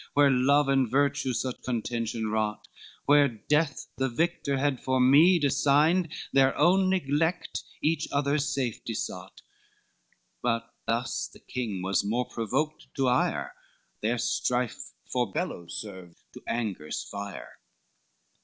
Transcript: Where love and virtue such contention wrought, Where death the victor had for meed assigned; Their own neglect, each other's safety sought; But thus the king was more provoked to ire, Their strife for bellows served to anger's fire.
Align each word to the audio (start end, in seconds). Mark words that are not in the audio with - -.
Where 0.15 0.31
love 0.31 0.67
and 0.67 0.89
virtue 0.89 1.31
such 1.31 1.61
contention 1.61 2.29
wrought, 2.29 2.67
Where 3.05 3.27
death 3.27 3.85
the 3.97 4.09
victor 4.09 4.57
had 4.57 4.79
for 4.81 4.99
meed 4.99 5.43
assigned; 5.43 6.11
Their 6.33 6.57
own 6.57 6.89
neglect, 6.89 7.61
each 7.83 8.07
other's 8.11 8.51
safety 8.51 8.95
sought; 8.95 9.43
But 10.41 10.73
thus 10.87 11.27
the 11.31 11.39
king 11.39 11.83
was 11.83 12.03
more 12.03 12.25
provoked 12.25 12.87
to 12.95 13.07
ire, 13.07 13.53
Their 14.01 14.17
strife 14.17 14.81
for 15.05 15.31
bellows 15.31 15.79
served 15.79 16.17
to 16.33 16.41
anger's 16.47 17.03
fire. 17.07 17.59